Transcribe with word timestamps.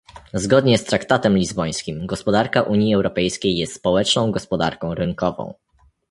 Zgodnie 0.33 0.77
z 0.77 0.83
traktatem 0.85 1.37
lizbońskim, 1.37 2.05
gospodarka 2.05 2.61
Unii 2.61 2.95
Europejskiej 2.95 3.57
jest 3.57 3.73
społeczną 3.75 4.31
gospodarką 4.31 4.93
rynkową 4.95 5.53